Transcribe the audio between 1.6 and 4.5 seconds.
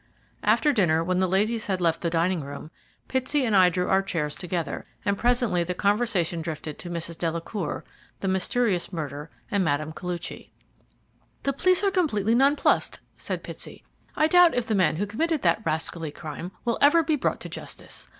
had left the dining room, Pitsey and I drew our chairs